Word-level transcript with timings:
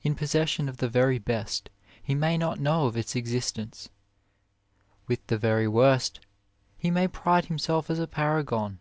In 0.00 0.14
possession 0.14 0.70
of 0.70 0.78
the 0.78 0.88
very 0.88 1.18
best, 1.18 1.68
he 2.02 2.14
may 2.14 2.38
not 2.38 2.58
know 2.58 2.86
of 2.86 2.96
its 2.96 3.14
existence; 3.14 3.90
with 5.06 5.26
the 5.26 5.36
very 5.36 5.68
worst 5.68 6.20
he 6.78 6.90
may 6.90 7.06
pride 7.06 7.44
himself 7.44 7.90
as 7.90 7.98
a 7.98 8.06
paragon. 8.06 8.78